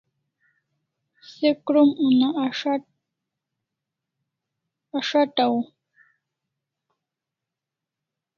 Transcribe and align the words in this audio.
Se 1.41 1.49
krom 1.69 1.91
una 2.07 2.29
as'atau 4.99 5.61